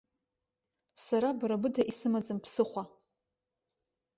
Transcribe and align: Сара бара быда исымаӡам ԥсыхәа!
Сара 1.03 1.29
бара 1.39 1.61
быда 1.61 1.81
исымаӡам 1.91 2.39
ԥсыхәа! 2.43 2.83